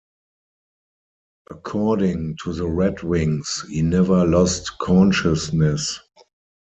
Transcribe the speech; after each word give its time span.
According 1.51 2.37
to 2.43 2.53
the 2.53 2.65
Red 2.67 3.03
Wings, 3.03 3.63
he 3.69 3.83
never 3.83 4.25
lost 4.25 4.75
consciousness. 4.79 5.99